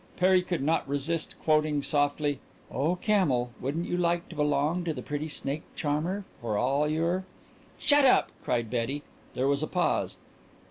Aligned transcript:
Perry 0.17 0.41
could 0.41 0.63
not 0.63 0.89
resist 0.89 1.35
quoting 1.43 1.83
softly: 1.83 2.39
"'Oh, 2.71 2.95
camel, 2.95 3.51
wouldn't 3.61 3.85
you 3.87 3.97
like 3.97 4.27
to 4.29 4.35
belong 4.35 4.83
to 4.83 4.95
the 4.95 5.03
pretty 5.03 5.29
snake 5.29 5.61
charmer 5.75 6.25
for 6.41 6.57
all 6.57 6.87
your'" 6.87 7.23
"Shut 7.77 8.03
up!" 8.03 8.31
cried 8.43 8.71
Betty. 8.71 9.03
There 9.35 9.47
was 9.47 9.61
a 9.61 9.67
pause. 9.67 10.17